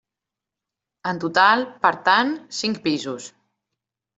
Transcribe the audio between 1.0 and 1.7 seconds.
En total,